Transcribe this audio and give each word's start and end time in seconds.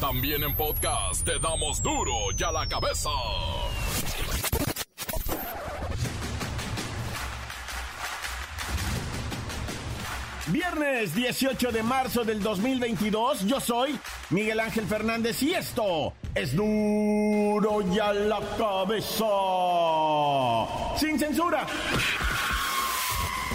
También 0.00 0.44
en 0.44 0.54
podcast 0.54 1.24
te 1.24 1.40
damos 1.40 1.82
duro 1.82 2.12
y 2.36 2.42
a 2.44 2.52
la 2.52 2.68
cabeza. 2.68 3.10
Viernes 10.46 11.14
18 11.16 11.72
de 11.72 11.82
marzo 11.82 12.22
del 12.22 12.40
2022, 12.40 13.44
yo 13.46 13.60
soy 13.60 13.98
Miguel 14.30 14.60
Ángel 14.60 14.86
Fernández 14.86 15.42
y 15.42 15.54
esto 15.54 16.12
es 16.32 16.54
duro 16.54 17.82
y 17.92 17.98
a 17.98 18.12
la 18.12 18.40
cabeza. 18.56 19.24
Sin 20.96 21.18
censura. 21.18 21.66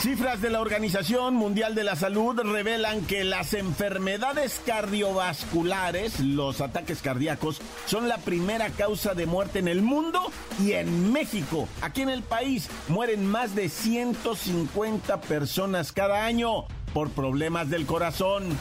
Cifras 0.04 0.42
de 0.42 0.50
la 0.50 0.60
Organización 0.60 1.34
Mundial 1.36 1.76
de 1.76 1.86
la 1.86 1.96
Salud 1.96 2.38
revelan 2.38 3.06
que 3.06 3.24
las 3.24 3.54
enfermedades 3.54 4.60
cardiovasculares, 4.66 6.20
los 6.20 6.60
ataques 6.60 7.02
cardíacos, 7.02 7.62
son 7.86 8.10
la 8.10 8.18
primera 8.18 8.70
causa 8.72 9.14
de 9.14 9.26
muerte 9.26 9.60
en 9.60 9.70
el 9.70 9.82
mundo 9.82 10.20
y 10.62 10.74
en 10.74 11.14
México. 11.14 11.70
Aquí 11.82 12.02
en 12.02 12.10
el 12.10 12.22
país 12.22 12.70
mueren 12.90 13.26
más 13.26 13.56
de 13.56 13.70
150 13.70 15.22
personas 15.22 15.94
cada 15.94 16.26
año 16.26 16.66
por 16.94 17.10
problemas 17.12 17.70
del 17.70 17.86
corazón. 17.86 18.58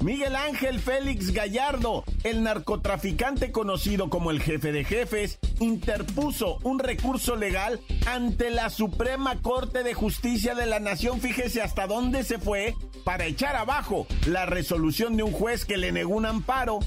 Miguel 0.00 0.36
Ángel 0.36 0.78
Félix 0.78 1.30
Gallardo, 1.32 2.04
el 2.22 2.42
narcotraficante 2.42 3.50
conocido 3.50 4.10
como 4.10 4.30
el 4.30 4.42
jefe 4.42 4.72
de 4.72 4.84
jefes, 4.84 5.38
interpuso 5.60 6.58
un 6.64 6.78
recurso 6.78 7.36
legal 7.36 7.80
ante 8.06 8.50
la 8.50 8.70
Suprema 8.70 9.40
Corte 9.40 9.84
de 9.84 9.94
Justicia 9.94 10.54
de 10.54 10.66
la 10.66 10.80
Nación. 10.80 11.20
Fíjese 11.20 11.62
hasta 11.62 11.86
dónde 11.86 12.24
se 12.24 12.38
fue 12.38 12.74
para 13.04 13.26
echar 13.26 13.56
abajo 13.56 14.06
la 14.26 14.46
resolución 14.46 15.16
de 15.16 15.22
un 15.22 15.32
juez 15.32 15.64
que 15.64 15.76
le 15.76 15.92
negó 15.92 16.14
un 16.14 16.26
amparo. 16.26 16.80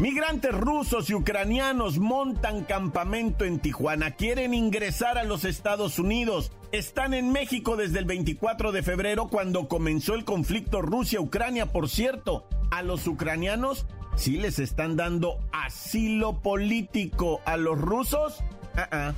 Migrantes 0.00 0.52
rusos 0.52 1.10
y 1.10 1.14
ucranianos 1.14 1.98
montan 1.98 2.64
campamento 2.64 3.44
en 3.44 3.60
Tijuana, 3.60 4.12
quieren 4.12 4.54
ingresar 4.54 5.16
a 5.18 5.22
los 5.22 5.44
Estados 5.44 5.98
Unidos. 5.98 6.50
Están 6.72 7.12
en 7.12 7.30
México 7.30 7.76
desde 7.76 7.98
el 7.98 8.06
24 8.06 8.72
de 8.72 8.82
febrero 8.82 9.28
cuando 9.28 9.68
comenzó 9.68 10.14
el 10.14 10.24
conflicto 10.24 10.80
Rusia-Ucrania. 10.80 11.70
Por 11.70 11.88
cierto, 11.88 12.48
a 12.70 12.82
los 12.82 13.06
ucranianos 13.06 13.86
sí 14.16 14.38
les 14.38 14.58
están 14.58 14.96
dando 14.96 15.38
asilo 15.52 16.40
político. 16.40 17.40
A 17.44 17.56
los 17.56 17.78
rusos, 17.78 18.40
uh 18.74 19.12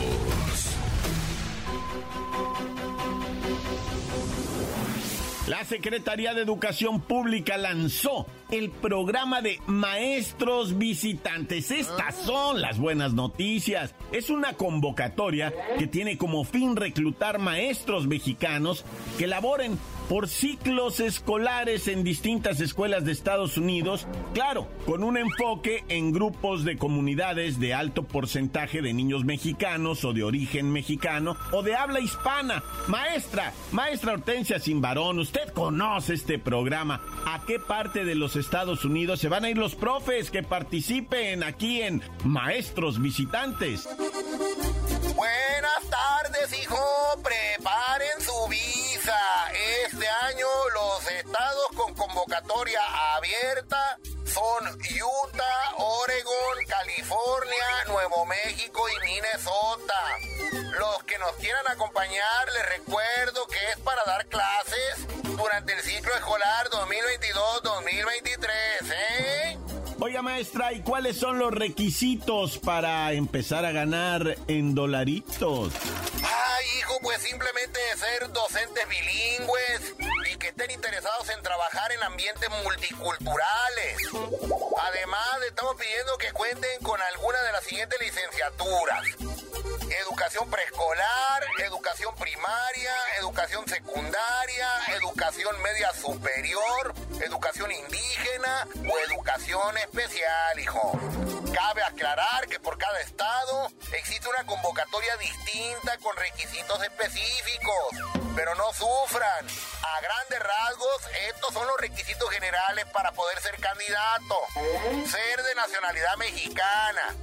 La 5.51 5.65
Secretaría 5.65 6.33
de 6.33 6.43
Educación 6.43 7.01
Pública 7.01 7.57
lanzó 7.57 8.25
el 8.51 8.69
programa 8.69 9.41
de 9.41 9.59
maestros 9.67 10.77
visitantes. 10.77 11.71
Estas 11.71 12.15
son 12.15 12.61
las 12.61 12.79
buenas 12.79 13.11
noticias. 13.11 13.93
Es 14.13 14.29
una 14.29 14.53
convocatoria 14.53 15.53
que 15.77 15.87
tiene 15.87 16.17
como 16.17 16.45
fin 16.45 16.77
reclutar 16.77 17.37
maestros 17.37 18.07
mexicanos 18.07 18.85
que 19.17 19.27
laboren 19.27 19.77
por 20.11 20.27
ciclos 20.27 20.99
escolares 20.99 21.87
en 21.87 22.03
distintas 22.03 22.59
escuelas 22.59 23.05
de 23.05 23.13
Estados 23.13 23.55
Unidos, 23.57 24.07
claro, 24.33 24.67
con 24.85 25.05
un 25.05 25.15
enfoque 25.15 25.85
en 25.87 26.11
grupos 26.11 26.65
de 26.65 26.77
comunidades 26.77 27.61
de 27.61 27.73
alto 27.73 28.03
porcentaje 28.03 28.81
de 28.81 28.91
niños 28.91 29.23
mexicanos 29.23 30.03
o 30.03 30.11
de 30.11 30.25
origen 30.25 30.69
mexicano 30.69 31.37
o 31.53 31.63
de 31.63 31.77
habla 31.77 32.01
hispana. 32.01 32.61
Maestra, 32.87 33.53
maestra 33.71 34.11
Hortensia 34.11 34.59
Simbarón, 34.59 35.17
usted 35.17 35.47
conoce 35.53 36.15
este 36.15 36.37
programa. 36.37 36.99
¿A 37.25 37.45
qué 37.45 37.57
parte 37.57 38.03
de 38.03 38.15
los 38.15 38.35
Estados 38.35 38.83
Unidos 38.83 39.21
se 39.21 39.29
van 39.29 39.45
a 39.45 39.49
ir 39.49 39.57
los 39.57 39.75
profes 39.75 40.29
que 40.29 40.43
participen 40.43 41.41
aquí 41.41 41.83
en 41.83 42.01
Maestros 42.25 43.01
Visitantes? 43.01 43.87
Buenas 45.15 45.89
tardes, 45.89 46.61
hijo. 46.61 46.77
Preparen 47.23 48.10
Este 49.01 50.07
año 50.07 50.45
los 50.75 51.07
estados 51.09 51.67
con 51.75 51.91
convocatoria 51.95 52.79
abierta 53.15 53.97
son 54.25 54.69
Utah, 54.69 55.75
Oregon, 55.77 56.65
California, 56.67 57.65
Nuevo 57.87 58.27
México 58.27 58.83
y 58.89 58.99
Minnesota. 59.07 59.95
Los 60.77 61.03
que 61.05 61.17
nos 61.17 61.31
quieran 61.37 61.67
acompañar, 61.67 62.47
les 62.55 62.77
recuerdo 62.77 63.47
que 63.47 63.71
es 63.71 63.79
para 63.79 64.03
dar 64.05 64.27
clases 64.27 65.07
durante 65.35 65.73
el 65.73 65.81
ciclo 65.81 66.13
escolar 66.13 66.69
2022-2023, 66.69 68.49
¿eh? 68.91 69.57
Oiga, 69.99 70.21
maestra, 70.21 70.73
¿y 70.73 70.81
cuáles 70.81 71.17
son 71.17 71.39
los 71.39 71.51
requisitos 71.51 72.59
para 72.59 73.13
empezar 73.13 73.65
a 73.65 73.71
ganar 73.71 74.37
en 74.47 74.75
dolaritos? 74.75 75.73
Pues 77.11 77.23
simplemente 77.23 77.77
ser 77.97 78.31
docentes 78.31 78.87
bilingües 78.87 79.95
y 80.31 80.37
que 80.37 80.47
estén 80.47 80.71
interesados 80.71 81.27
en 81.27 81.43
trabajar 81.43 81.91
en 81.91 82.01
ambientes 82.03 82.49
multiculturales. 82.63 83.97
Además, 84.81 85.27
estamos 85.45 85.75
pidiendo 85.75 86.17
que 86.17 86.31
cuenten 86.31 86.81
con 86.81 87.01
alguna 87.01 87.41
de 87.41 87.51
las 87.51 87.63
siguientes 87.65 87.99
licenciaturas. 87.99 89.03
Educación 89.99 90.49
preescolar, 90.49 91.43
educación 91.59 92.15
primaria, 92.15 92.93
educación 93.19 93.67
secundaria, 93.67 94.69
educación 94.95 95.61
media 95.61 95.91
superior, 95.93 96.93
educación 97.19 97.69
indígena 97.71 98.67
o 98.89 98.99
educación 98.99 99.77
especial, 99.79 100.59
hijo. 100.59 100.91
Cabe 101.53 101.83
aclarar 101.83 102.47
que 102.47 102.59
por 102.61 102.77
cada 102.77 103.01
estado 103.01 103.69
existe 103.91 104.29
una 104.29 104.45
convocatoria 104.45 105.17
distinta 105.17 105.97
con 105.97 106.15
requisitos 106.15 106.81
específicos. 106.83 108.21
Pero 108.33 108.55
no 108.55 108.71
sufran. 108.71 109.45
A 109.83 110.01
grandes 110.01 110.39
rasgos, 110.39 111.01
estos 111.27 111.53
son 111.53 111.67
los 111.67 111.77
requisitos 111.81 112.29
generales 112.29 112.85
para 112.93 113.11
poder 113.11 113.39
ser 113.41 113.59
candidato. 113.59 114.39
Ser 115.09 115.43
de 115.43 115.55
nacionalidad 115.55 116.15
mexicana, 116.15 117.15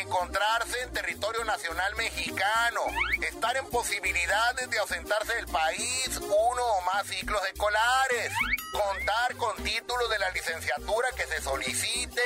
encontrarse 0.00 0.80
en 0.82 0.92
territorio 0.92 1.44
nacional 1.44 1.94
mexicano, 1.96 2.80
estar 3.22 3.56
en 3.56 3.66
posibilidades 3.66 4.70
de 4.70 4.78
ausentarse 4.78 5.34
del 5.34 5.46
país 5.46 6.08
uno 6.16 6.62
o 6.64 6.80
más 6.82 7.06
ciclos 7.06 7.40
escolares, 7.52 8.32
contar 8.72 9.36
con 9.36 9.56
título 9.62 10.08
de 10.08 10.18
la 10.18 10.30
licenciatura 10.30 11.08
que 11.16 11.26
se 11.26 11.40
solicite, 11.42 12.22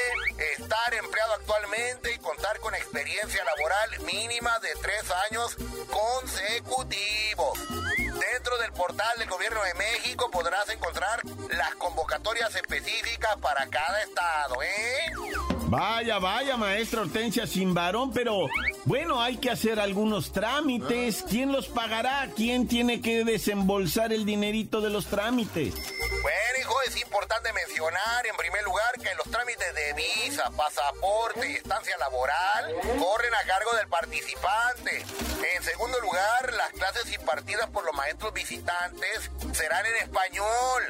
estar 0.59 0.95
empleado 0.95 1.35
actualmente 1.35 2.13
y 2.13 2.19
contar 2.19 2.59
con 2.61 2.75
experiencia 2.75 3.45
laboral 3.45 4.01
mínima 4.01 4.59
de 4.61 4.75
tres 4.83 5.05
años 5.31 5.57
consecutivos. 5.91 7.59
Dentro 7.99 8.59
del 8.59 8.73
portal 8.73 9.19
del 9.19 9.29
Gobierno 9.29 9.63
de 9.63 9.75
México 9.75 10.31
podrás 10.31 10.69
encontrar 10.69 11.21
las 11.51 11.75
convocatorias 11.77 12.55
específicas 12.55 13.37
para 13.37 13.67
cada 13.69 14.03
estado, 14.03 14.63
¿eh? 14.63 15.60
Vaya, 15.71 16.19
vaya, 16.19 16.57
maestra 16.57 17.03
Hortensia 17.03 17.47
sin 17.47 17.73
varón, 17.73 18.11
pero 18.13 18.49
bueno, 18.91 19.23
hay 19.23 19.37
que 19.37 19.51
hacer 19.51 19.79
algunos 19.79 20.33
trámites. 20.33 21.25
¿Quién 21.29 21.53
los 21.53 21.69
pagará? 21.69 22.29
¿Quién 22.35 22.67
tiene 22.67 23.01
que 23.01 23.25
desembolsar 23.25 24.13
el 24.13 24.27
dinerito 24.27 24.81
de 24.81 24.91
los 24.91 25.07
trámites? 25.07 25.75
Bueno, 26.23 26.59
hijo, 26.61 26.75
es 26.89 27.01
importante 27.01 27.53
mencionar 27.53 28.27
en 28.27 28.37
primer 28.37 28.65
lugar 28.65 28.93
que 29.01 29.15
los 29.15 29.31
trámites 29.31 29.75
de 29.77 29.93
visa, 29.93 30.51
pasaporte 30.57 31.53
y 31.53 31.55
estancia 31.55 31.97
laboral 31.99 32.75
corren 32.99 33.33
a 33.33 33.47
cargo 33.47 33.77
del 33.77 33.87
participante. 33.87 35.05
En 35.55 35.63
segundo 35.63 36.01
lugar, 36.01 36.53
las 36.55 36.71
clases 36.71 37.13
impartidas 37.15 37.71
por 37.71 37.85
los 37.85 37.95
maestros 37.95 38.33
visitantes 38.33 39.31
serán 39.53 39.87
en 39.87 39.97
español. 40.03 40.83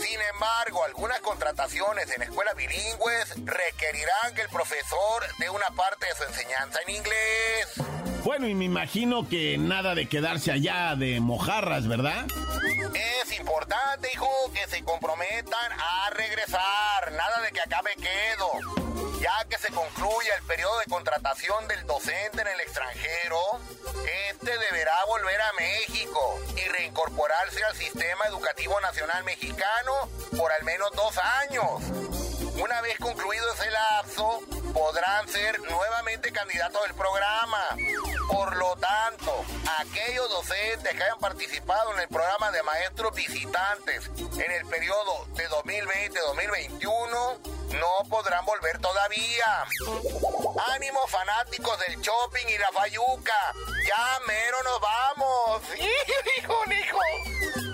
Sin 0.00 0.20
embargo, 0.34 0.84
algunas 0.84 1.18
contrataciones 1.18 2.08
en 2.12 2.22
escuelas 2.22 2.54
bilingües 2.54 3.34
requerirán 3.44 4.34
que 4.36 4.42
el 4.42 4.48
profesor 4.50 5.24
dé 5.38 5.50
una 5.50 5.68
parte 5.70 6.06
de 6.06 6.14
su 6.14 6.22
enseñanza 6.22 6.78
en 6.86 6.94
inglés. 6.94 7.39
Bueno, 8.24 8.46
y 8.46 8.54
me 8.54 8.64
imagino 8.66 9.28
que 9.28 9.56
nada 9.58 9.94
de 9.94 10.08
quedarse 10.08 10.52
allá 10.52 10.94
de 10.94 11.20
mojarras, 11.20 11.88
¿verdad? 11.88 12.26
Es 13.22 13.38
importante, 13.38 14.08
hijo, 14.12 14.28
que 14.52 14.66
se 14.68 14.84
comprometan 14.84 15.72
a 15.72 16.10
regresar. 16.10 17.12
Nada 17.12 17.40
de 17.42 17.52
que 17.52 17.60
acabe 17.60 17.90
quedo. 17.96 19.20
Ya 19.20 19.44
que 19.48 19.58
se 19.58 19.72
concluya 19.72 20.34
el 20.36 20.42
periodo 20.44 20.78
de 20.78 20.86
contratación 20.86 21.66
del 21.68 21.86
docente 21.86 22.40
en 22.40 22.48
el 22.48 22.60
extranjero, 22.60 23.38
este 24.30 24.58
deberá 24.58 25.04
volver 25.06 25.40
a 25.40 25.52
México 25.54 26.38
y 26.56 26.68
reincorporarse 26.68 27.64
al 27.64 27.76
sistema 27.76 28.26
educativo 28.26 28.80
nacional 28.80 29.24
mexicano 29.24 29.92
por 30.36 30.52
al 30.52 30.64
menos 30.64 30.90
dos 30.94 31.18
años. 31.18 32.19
Una 32.62 32.80
vez 32.82 32.98
concluido 32.98 33.52
ese 33.54 33.70
lapso, 33.70 34.40
podrán 34.74 35.26
ser 35.28 35.58
nuevamente 35.60 36.30
candidatos 36.30 36.82
del 36.82 36.94
programa. 36.94 37.58
Por 38.28 38.54
lo 38.56 38.76
tanto, 38.76 39.44
aquellos 39.78 40.28
docentes 40.28 40.94
que 40.94 41.02
hayan 41.02 41.18
participado 41.18 41.94
en 41.94 42.00
el 42.00 42.08
programa 42.08 42.50
de 42.50 42.62
maestros 42.62 43.14
visitantes 43.14 44.10
en 44.18 44.52
el 44.52 44.66
periodo 44.66 45.26
de 45.36 45.48
2020-2021 45.48 47.38
no 47.78 48.08
podrán 48.10 48.44
volver 48.44 48.78
todavía. 48.78 49.64
Ánimo 50.74 51.06
fanáticos 51.08 51.78
del 51.80 51.98
shopping 52.00 52.46
y 52.46 52.58
la 52.58 52.70
fayuca. 52.72 53.54
Ya 53.86 54.18
mero 54.26 54.62
nos 54.64 54.80
vamos. 54.80 55.62
hijo, 56.38 56.62
hijo. 56.68 57.69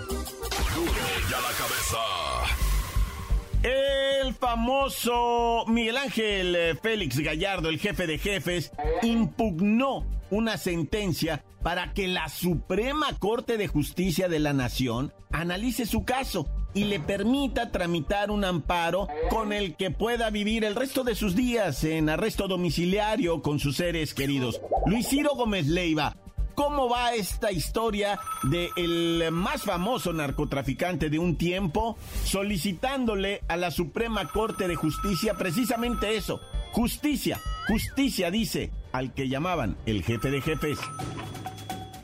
El 3.66 4.32
famoso 4.34 5.64
Miguel 5.66 5.96
Ángel 5.96 6.54
eh, 6.54 6.74
Félix 6.80 7.18
Gallardo, 7.18 7.68
el 7.68 7.80
jefe 7.80 8.06
de 8.06 8.16
jefes, 8.16 8.70
impugnó 9.02 10.06
una 10.30 10.56
sentencia 10.56 11.44
para 11.64 11.92
que 11.92 12.06
la 12.06 12.28
Suprema 12.28 13.08
Corte 13.18 13.56
de 13.56 13.66
Justicia 13.66 14.28
de 14.28 14.38
la 14.38 14.52
Nación 14.52 15.12
analice 15.32 15.84
su 15.84 16.04
caso 16.04 16.46
y 16.74 16.84
le 16.84 17.00
permita 17.00 17.72
tramitar 17.72 18.30
un 18.30 18.44
amparo 18.44 19.08
con 19.30 19.52
el 19.52 19.74
que 19.74 19.90
pueda 19.90 20.30
vivir 20.30 20.64
el 20.64 20.76
resto 20.76 21.02
de 21.02 21.16
sus 21.16 21.34
días 21.34 21.82
en 21.82 22.08
arresto 22.08 22.46
domiciliario 22.46 23.42
con 23.42 23.58
sus 23.58 23.78
seres 23.78 24.14
queridos. 24.14 24.60
Luis 24.84 25.08
Ciro 25.08 25.34
Gómez 25.34 25.66
Leiva, 25.66 26.14
cómo 26.56 26.88
va 26.88 27.14
esta 27.14 27.52
historia 27.52 28.18
de 28.42 28.70
el 28.76 29.30
más 29.30 29.62
famoso 29.62 30.12
narcotraficante 30.12 31.08
de 31.08 31.20
un 31.20 31.38
tiempo 31.38 31.96
solicitándole 32.24 33.42
a 33.46 33.56
la 33.56 33.70
Suprema 33.70 34.28
Corte 34.32 34.66
de 34.66 34.74
Justicia 34.74 35.34
precisamente 35.34 36.16
eso, 36.16 36.40
justicia, 36.72 37.38
justicia 37.68 38.32
dice 38.32 38.72
al 38.90 39.14
que 39.14 39.28
llamaban 39.28 39.76
el 39.86 40.02
jefe 40.02 40.30
de 40.30 40.40
jefes. 40.40 40.78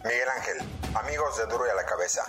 Miguel 0.04 0.28
Ángel, 0.36 0.56
amigos 0.94 1.36
de 1.38 1.46
Duro 1.46 1.66
y 1.66 1.70
a 1.70 1.74
la 1.74 1.86
Cabeza. 1.86 2.22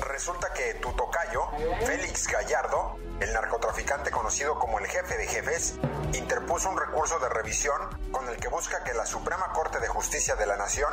Resulta 0.00 0.52
que 0.52 0.74
tu 0.74 0.92
tocayo, 0.92 1.48
Félix 1.86 2.26
Gallardo, 2.26 2.98
el 3.20 3.32
narcotraficante 3.32 4.10
conocido 4.10 4.58
como 4.58 4.78
el 4.78 4.86
jefe 4.86 5.16
de 5.16 5.26
jefes, 5.26 5.74
interpuso 6.12 6.68
un 6.68 6.78
recurso 6.78 7.18
de 7.18 7.28
revisión 7.28 7.80
con 8.10 8.28
el 8.28 8.36
que 8.36 8.48
busca 8.48 8.82
que 8.84 8.92
la 8.94 9.06
Suprema 9.06 9.52
Corte 9.52 9.78
de 9.80 9.88
Justicia 9.88 10.34
de 10.36 10.46
la 10.46 10.56
Nación 10.56 10.92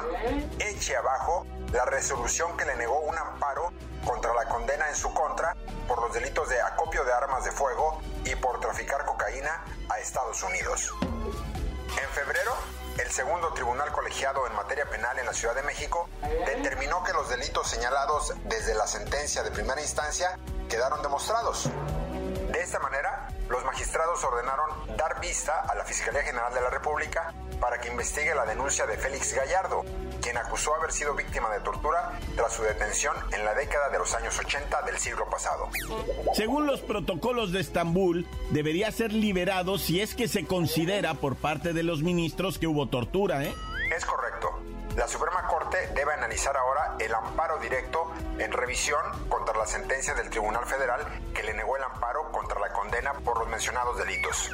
eche 0.59 0.95
abajo 0.95 1.45
la 1.71 1.86
resolución 1.86 2.56
que 2.57 2.65
le 2.65 2.75
negó 2.75 3.00
un 3.00 3.18
amparo 3.18 3.71
contra 4.06 4.33
la 4.33 4.45
condena 4.45 4.88
en 4.89 4.95
su 4.95 5.13
contra 5.13 5.56
por 5.88 6.01
los 6.01 6.13
delitos 6.13 6.50
de 6.50 6.62
acopio 6.62 7.03
de 7.03 7.13
armas 7.13 7.44
de 7.44 7.51
fuego 7.51 8.01
y 8.25 8.36
por 8.36 8.59
traficar 8.59 9.06
cocaína 9.06 9.63
a 9.89 10.00
Estados 10.00 10.42
Unidos. 10.44 10.94
En 11.01 12.09
febrero, 12.09 12.53
el 12.97 13.11
segundo 13.11 13.53
tribunal 13.53 13.91
colegiado 13.91 14.45
en 14.47 14.55
materia 14.55 14.85
penal 14.89 15.17
en 15.19 15.25
la 15.25 15.33
Ciudad 15.33 15.55
de 15.55 15.63
México 15.63 16.09
determinó 16.45 17.03
que 17.03 17.13
los 17.13 17.29
delitos 17.29 17.69
señalados 17.69 18.33
desde 18.45 18.73
la 18.75 18.88
sentencia 18.88 19.43
de 19.43 19.51
primera 19.51 19.81
instancia 19.81 20.38
quedaron 20.69 21.01
demostrados. 21.01 21.69
De 22.51 22.61
esta 22.61 22.79
manera, 22.79 23.27
los 23.49 23.63
magistrados 23.65 24.23
ordenaron 24.23 24.97
dar 24.97 25.19
vista 25.19 25.61
a 25.61 25.75
la 25.75 25.85
Fiscalía 25.85 26.23
General 26.23 26.53
de 26.53 26.61
la 26.61 26.69
República 26.69 27.33
para 27.59 27.79
que 27.79 27.89
investigue 27.89 28.35
la 28.35 28.45
denuncia 28.45 28.85
de 28.85 28.97
Félix 28.97 29.33
Gallardo, 29.33 29.83
quien 30.21 30.38
acusó 30.38 30.75
haber 30.75 30.91
sido 30.91 31.13
víctima 31.15 31.50
de 31.50 31.59
tortura 31.62 32.19
tras 32.35 32.53
su 32.53 32.63
detención 32.63 33.15
en 33.31 33.44
la 33.44 33.53
década 33.53 33.89
de 33.89 33.97
los 34.00 34.13
años 34.13 34.38
80 34.38 34.81
del 34.83 34.97
siglo 34.97 35.25
pasado. 35.29 35.69
Según 36.33 36.65
los 36.68 36.81
protocolos 36.81 37.51
de 37.51 37.59
Estambul, 37.59 38.27
debería 38.51 38.91
ser 38.91 39.12
liberado 39.12 39.77
si 39.77 40.01
es 40.01 40.15
que 40.15 40.27
se 40.27 40.46
considera 40.46 41.15
por 41.15 41.36
parte 41.36 41.74
de 41.74 41.84
los 41.84 42.01
ministros 42.01 42.57
que 42.60 42.67
hubo 42.67 42.88
tortura, 42.88 43.43
¿eh? 43.43 43.53
Es 43.96 44.05
correcto. 44.05 44.62
La 44.96 45.07
Suprema 45.07 45.48
Corte 45.48 45.77
debe 45.96 46.13
analizar 46.13 46.55
ahora 46.55 46.96
el 47.00 47.13
amparo 47.13 47.57
directo 47.60 48.12
en 48.38 48.51
revisión 48.51 49.00
contra 49.29 49.57
la 49.57 49.65
sentencia 49.65 50.13
del 50.13 50.29
Tribunal 50.29 50.65
Federal 50.65 51.01
que 51.34 51.43
le 51.43 51.53
negó 51.53 51.77
el 51.77 51.84
amparo 51.84 52.31
contra 52.31 52.60
la 52.60 52.74
condena 52.74 53.13
por 53.13 53.39
los 53.39 53.48
mencionados 53.48 53.98
delitos. 53.98 54.51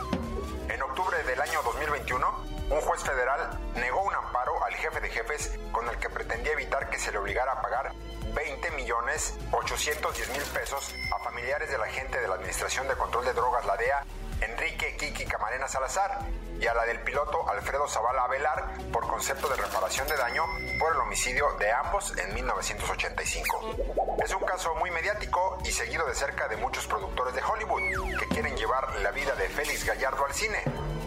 En 0.70 0.82
octubre 0.82 1.24
del 1.24 1.42
año 1.42 1.60
2021, 1.64 2.57
un 2.70 2.82
juez 2.82 3.04
federal 3.04 3.60
negó 3.76 4.02
un 4.02 4.14
amparo 4.14 4.64
al 4.66 4.74
jefe 4.76 5.00
de 5.00 5.10
jefes 5.10 5.58
con 5.72 5.88
el 5.88 5.98
que 5.98 6.10
pretendía 6.10 6.54
evitar 6.54 6.90
que 6.90 7.00
se 7.00 7.12
le 7.12 7.18
obligara 7.18 7.54
a 7.54 7.62
pagar 7.62 7.94
20 8.34 8.72
millones 8.72 9.36
810 9.52 10.30
mil 10.30 10.44
pesos 10.54 10.94
a 11.16 11.24
familiares 11.24 11.72
del 11.72 11.82
agente 11.82 12.20
de 12.20 12.28
la 12.28 12.36
Administración 12.36 12.88
de 12.88 12.96
Control 12.96 13.26
de 13.26 13.34
Drogas, 13.34 13.66
la 13.66 13.78
DEA, 13.78 14.04
Enrique 14.42 14.96
Kiki 14.98 15.26
Camarena 15.26 15.68
Salazar, 15.68 16.20
y 16.60 16.66
a 16.66 16.74
la 16.74 16.86
del 16.86 17.00
piloto 17.02 17.48
Alfredo 17.50 17.88
Zavala 17.88 18.24
Avelar 18.24 18.78
por 18.92 19.08
concepto 19.08 19.48
de 19.48 19.56
reparación 19.56 20.08
de 20.08 20.18
daño 20.18 20.44
por 20.80 20.94
el 20.94 21.02
homicidio 21.02 21.54
de 21.60 21.72
ambos 21.72 22.18
en 22.18 22.34
1985. 22.34 23.76
Es 24.24 24.34
un 24.34 24.44
caso 24.44 24.74
muy 24.76 24.90
mediático 24.92 25.60
y 25.64 25.72
seguido 25.72 26.06
de 26.06 26.16
cerca 26.16 26.48
de 26.48 26.58
muchos 26.58 26.88
productores 26.88 27.36
de 27.36 27.44
Hollywood 27.44 28.18
que 28.20 28.28
quieren 28.28 28.58
llevar 28.58 29.00
la 29.02 29.12
vida 29.12 29.36
de 29.36 29.48
Félix 29.50 29.86
Gallardo 29.86 30.26
al 30.26 30.34
cine. 30.34 30.64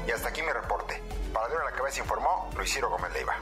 Y 0.07 0.13
hasta 0.13 0.29
aquí 0.29 0.43
mi 0.43 0.53
reporte. 0.53 1.03
Para 1.33 1.49
Duro 1.49 1.63
a 1.63 1.71
la 1.71 1.77
Cabeza 1.77 2.01
informó 2.01 2.51
Luis 2.57 2.73
Ciro 2.73 2.91
Gómez 2.91 3.13
Leiva. 3.13 3.35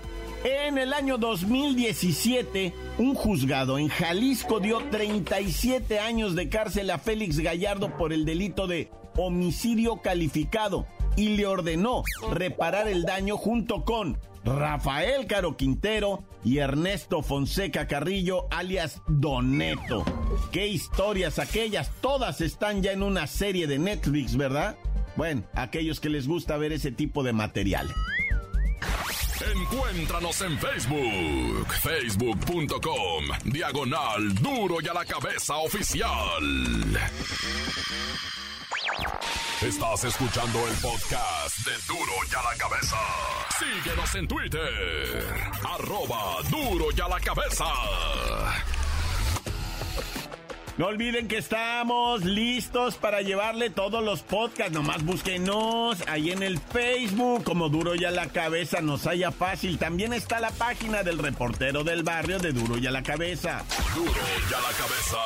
En 0.44 0.78
el 0.78 0.92
año 0.92 1.18
2017, 1.18 2.72
un 2.98 3.14
juzgado 3.14 3.78
en 3.78 3.88
Jalisco 3.88 4.60
dio 4.60 4.78
37 4.90 5.98
años 5.98 6.36
de 6.36 6.48
cárcel 6.48 6.90
a 6.90 6.98
Félix 6.98 7.38
Gallardo 7.40 7.96
por 7.96 8.12
el 8.12 8.24
delito 8.24 8.66
de 8.66 8.90
homicidio 9.16 10.00
calificado 10.00 10.86
y 11.16 11.30
le 11.30 11.46
ordenó 11.46 12.04
reparar 12.30 12.86
el 12.86 13.02
daño 13.02 13.36
junto 13.36 13.84
con 13.84 14.18
Rafael 14.44 15.26
Caro 15.26 15.56
Quintero 15.56 16.22
y 16.44 16.58
Ernesto 16.58 17.22
Fonseca 17.22 17.88
Carrillo, 17.88 18.46
alias 18.50 19.02
Doneto. 19.08 20.04
¿Qué 20.52 20.68
historias 20.68 21.38
aquellas? 21.38 21.90
Todas 22.00 22.40
están 22.40 22.82
ya 22.82 22.92
en 22.92 23.02
una 23.02 23.26
serie 23.26 23.66
de 23.66 23.78
Netflix, 23.78 24.36
¿verdad? 24.36 24.76
Bueno, 25.18 25.42
aquellos 25.52 25.98
que 25.98 26.08
les 26.08 26.28
gusta 26.28 26.56
ver 26.58 26.72
ese 26.72 26.92
tipo 26.92 27.24
de 27.24 27.32
material. 27.32 27.92
Encuéntranos 29.52 30.40
en 30.42 30.56
Facebook, 30.56 31.66
facebook.com, 31.82 33.24
diagonal 33.46 34.32
duro 34.36 34.76
y 34.80 34.86
a 34.86 34.94
la 34.94 35.04
cabeza 35.04 35.56
oficial. 35.56 36.06
Estás 39.60 40.04
escuchando 40.04 40.68
el 40.68 40.74
podcast 40.74 41.66
de 41.66 41.72
Duro 41.88 42.12
y 42.30 42.34
a 42.36 42.42
la 42.52 42.56
cabeza. 42.56 42.96
Síguenos 43.58 44.14
en 44.14 44.28
Twitter, 44.28 45.24
arroba 45.64 46.42
duro 46.48 46.86
y 46.96 47.00
a 47.00 47.08
la 47.08 47.18
cabeza. 47.18 47.64
No 50.78 50.86
olviden 50.86 51.26
que 51.26 51.38
estamos 51.38 52.24
listos 52.24 52.98
para 52.98 53.20
llevarle 53.20 53.68
todos 53.68 54.00
los 54.02 54.22
podcasts. 54.22 54.72
Nomás 54.72 55.04
búsquenos 55.04 55.98
ahí 56.06 56.30
en 56.30 56.44
el 56.44 56.60
Facebook, 56.60 57.42
como 57.42 57.68
Duro 57.68 57.96
y 57.96 58.04
a 58.04 58.12
la 58.12 58.28
Cabeza 58.28 58.80
nos 58.80 59.08
haya 59.08 59.32
fácil. 59.32 59.76
También 59.78 60.12
está 60.12 60.38
la 60.38 60.52
página 60.52 61.02
del 61.02 61.18
reportero 61.18 61.82
del 61.82 62.04
barrio 62.04 62.38
de 62.38 62.52
Duro 62.52 62.78
y 62.78 62.86
a 62.86 62.92
la 62.92 63.02
Cabeza. 63.02 63.64
Duro 63.92 64.12
y 64.12 64.54
a 64.54 64.60
la 64.60 64.68
cabeza. 64.68 65.18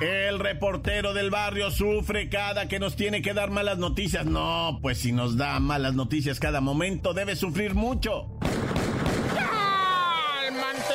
El 0.00 0.38
reportero 0.38 1.12
del 1.12 1.30
barrio 1.30 1.72
sufre 1.72 2.28
cada 2.28 2.68
que 2.68 2.78
nos 2.78 2.94
tiene 2.94 3.22
que 3.22 3.34
dar 3.34 3.50
malas 3.50 3.78
noticias. 3.78 4.24
No, 4.24 4.78
pues 4.80 4.98
si 4.98 5.10
nos 5.10 5.36
da 5.36 5.58
malas 5.58 5.94
noticias 5.94 6.38
cada 6.38 6.60
momento, 6.60 7.12
debe 7.12 7.34
sufrir 7.34 7.74
mucho. 7.74 8.28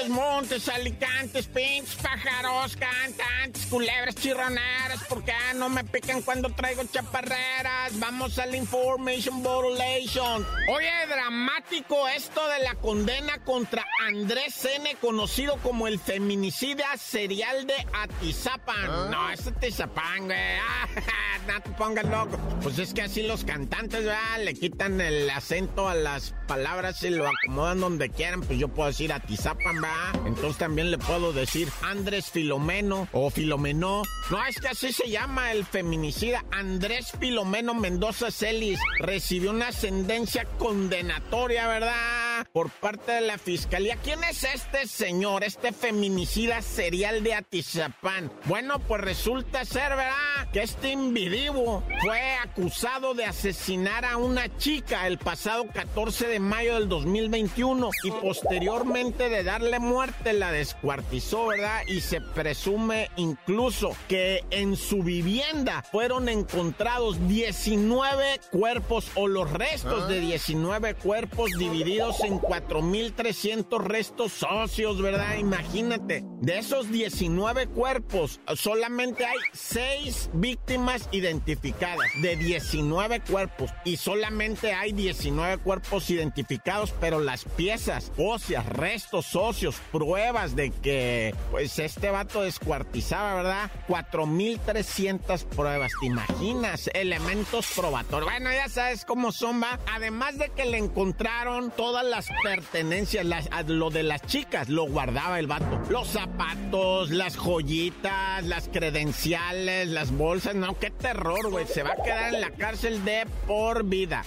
Montes, 0.09 0.67
alicantes, 0.69 1.47
pinches, 1.47 1.95
pájaros, 1.95 2.75
cantantes, 2.75 3.65
culebras, 3.67 4.15
chirroneras, 4.15 5.03
porque 5.07 5.33
no 5.55 5.69
me 5.69 5.83
pican 5.83 6.21
cuando 6.21 6.49
traigo 6.49 6.83
chaparreras. 6.85 7.97
Vamos 7.99 8.37
al 8.39 8.55
Information 8.55 9.41
Borulation. 9.41 10.45
Oye, 10.69 10.91
dramático 11.07 12.07
esto 12.07 12.47
de 12.49 12.59
la 12.59 12.75
condena 12.75 13.37
contra 13.43 13.85
Andrés 14.07 14.65
N., 14.65 14.95
conocido 15.01 15.57
como 15.57 15.87
el 15.87 15.99
feminicida 15.99 16.85
serial 16.97 17.65
de 17.67 17.75
Atizapan. 17.93 19.11
No, 19.11 19.29
es 19.29 19.47
Atizapan, 19.47 20.25
güey. 20.25 20.37
no 21.47 21.61
te 21.61 21.69
pongas 21.71 22.05
loco. 22.05 22.37
Pues 22.61 22.79
es 22.79 22.93
que 22.93 23.03
así 23.03 23.23
los 23.23 23.43
cantantes, 23.43 24.03
¿verdad? 24.03 24.43
Le 24.43 24.53
quitan 24.53 24.99
el 25.01 25.29
acento 25.29 25.87
a 25.87 25.95
las 25.95 26.33
palabras 26.47 27.01
y 27.03 27.09
lo 27.09 27.27
acomodan 27.27 27.79
donde 27.79 28.09
quieran. 28.09 28.41
Pues 28.41 28.59
yo 28.59 28.67
puedo 28.67 28.89
decir 28.89 29.13
Atizapan, 29.13 29.81
¿verdad? 29.81 30.27
Entonces 30.27 30.57
también 30.57 30.91
le 30.91 30.97
puedo 30.97 31.33
decir 31.33 31.69
Andrés 31.81 32.31
Filomeno 32.31 33.07
o 33.11 33.29
Filomeno. 33.29 34.03
No, 34.29 34.45
es 34.45 34.59
que 34.59 34.67
así 34.67 34.91
se 34.91 35.09
llama 35.09 35.51
el 35.51 35.65
feminicida. 35.65 36.43
Andrés 36.51 37.11
Filomeno 37.19 37.73
Mendoza 37.73 38.31
Celis 38.31 38.79
recibió 38.99 39.51
una 39.51 39.69
ascendencia 39.69 40.45
condenatoria, 40.57 41.67
¿verdad? 41.67 42.34
Por 42.51 42.69
parte 42.69 43.13
de 43.13 43.21
la 43.21 43.37
fiscalía. 43.37 43.97
¿Quién 44.03 44.23
es 44.23 44.43
este 44.43 44.87
señor, 44.87 45.43
este 45.43 45.71
feminicida 45.71 46.61
serial 46.61 47.23
de 47.23 47.33
Atizapán? 47.33 48.31
Bueno, 48.45 48.79
pues 48.79 49.01
resulta 49.01 49.65
ser, 49.65 49.89
¿verdad? 49.89 50.51
Que 50.51 50.63
este 50.63 50.91
individuo 50.91 51.83
fue 52.01 52.35
acusado 52.43 53.13
de 53.13 53.25
asesinar 53.25 54.05
a 54.05 54.17
una 54.17 54.55
chica 54.57 55.07
el 55.07 55.17
pasado 55.17 55.65
14 55.73 56.27
de 56.27 56.39
mayo 56.39 56.75
del 56.75 56.89
2021 56.89 57.89
y 58.03 58.11
posteriormente 58.11 59.29
de 59.29 59.43
darle 59.43 59.79
muerte 59.79 60.33
la 60.33 60.51
descuartizó, 60.51 61.47
¿verdad? 61.47 61.81
Y 61.87 62.01
se 62.01 62.21
presume 62.21 63.09
incluso 63.15 63.95
que 64.07 64.43
en 64.51 64.75
su 64.75 65.03
vivienda 65.03 65.83
fueron 65.91 66.29
encontrados 66.29 67.27
19 67.27 68.39
cuerpos 68.51 69.11
o 69.15 69.27
los 69.27 69.51
restos 69.51 70.07
de 70.07 70.19
19 70.19 70.95
cuerpos 70.95 71.51
divididos 71.57 72.19
en 72.25 72.39
4.300 72.39 73.79
restos 73.79 74.33
socios, 74.33 75.01
¿verdad? 75.01 75.37
Imagínate, 75.37 76.23
de 76.41 76.57
esos 76.57 76.91
19 76.91 77.67
cuerpos 77.67 78.39
solamente 78.55 79.25
hay 79.25 79.37
6 79.53 80.31
víctimas 80.33 81.07
identificadas, 81.11 82.09
de 82.21 82.35
19 82.35 83.21
cuerpos, 83.21 83.71
y 83.83 83.97
solamente 83.97 84.73
hay 84.73 84.91
19 84.91 85.57
cuerpos 85.59 86.09
identificados, 86.09 86.93
pero 86.99 87.19
las 87.19 87.45
piezas 87.45 88.11
óseas, 88.17 88.65
restos 88.65 89.25
socios, 89.25 89.75
pruebas 89.91 90.55
de 90.55 90.71
que 90.71 91.35
pues 91.51 91.77
este 91.79 92.09
vato 92.09 92.41
descuartizaba, 92.41 93.35
¿verdad? 93.35 93.71
4300 93.87 95.43
pruebas, 95.45 95.91
¿te 95.99 96.07
imaginas? 96.07 96.89
Elementos 96.93 97.67
probatorios. 97.75 98.31
Bueno, 98.31 98.51
ya 98.51 98.69
sabes 98.69 99.05
cómo 99.05 99.31
son, 99.31 99.61
va. 99.61 99.79
Además 99.93 100.37
de 100.37 100.49
que 100.49 100.65
le 100.65 100.77
encontraron 100.77 101.71
todas 101.71 102.05
las 102.05 102.14
pertenencias, 102.43 103.25
lo 103.67 103.89
de 103.89 104.03
las 104.03 104.21
chicas, 104.21 104.69
lo 104.69 104.83
guardaba 104.83 105.39
el 105.39 105.47
vato. 105.47 105.81
Los 105.89 106.07
zapatos, 106.07 107.09
las 107.09 107.35
joyitas, 107.35 108.43
las 108.45 108.69
credenciales, 108.69 109.89
las 109.89 110.11
bolsas, 110.11 110.55
no, 110.55 110.77
qué 110.79 110.91
terror, 110.91 111.49
güey. 111.49 111.65
Se 111.67 111.83
va 111.83 111.91
a 111.91 112.03
quedar 112.03 112.33
en 112.33 112.41
la 112.41 112.51
cárcel 112.51 113.03
de 113.03 113.25
por 113.47 113.83
vida. 113.83 114.23